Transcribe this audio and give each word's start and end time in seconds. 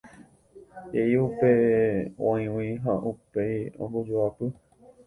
e'i 1.01 1.15
upe 1.25 1.49
g̃uaig̃ui 2.21 2.69
ha 2.83 2.93
upéi 3.13 3.57
ombojoapy 3.83 4.49